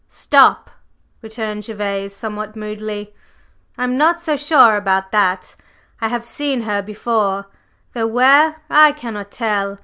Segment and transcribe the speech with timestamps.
[0.07, 0.71] "Stop!"
[1.21, 3.13] returned Gervase somewhat moodily,
[3.77, 5.55] "I am not so sure about that.
[6.01, 7.45] I have seen her before,
[7.93, 9.77] though where I cannot tell.